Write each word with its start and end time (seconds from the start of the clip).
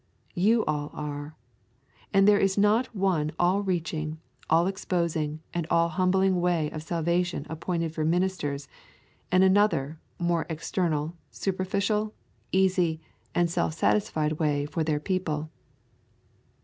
You 0.33 0.65
all 0.65 0.89
are. 0.95 1.35
And 2.11 2.27
there 2.27 2.39
is 2.39 2.57
not 2.57 2.87
one 2.95 3.31
all 3.37 3.61
reaching, 3.61 4.17
all 4.49 4.65
exposing, 4.65 5.41
and 5.53 5.67
all 5.69 5.89
humbling 5.89 6.39
way 6.41 6.71
of 6.71 6.81
salvation 6.81 7.45
appointed 7.51 7.93
for 7.93 8.03
ministers, 8.03 8.67
and 9.31 9.43
another, 9.43 9.99
a 10.19 10.23
more 10.23 10.47
external, 10.49 11.13
superficial, 11.29 12.15
easy, 12.51 12.99
and 13.35 13.47
self 13.47 13.75
satisfied 13.75 14.39
way 14.39 14.65
for 14.65 14.83
their 14.83 14.99
people. 14.99 15.51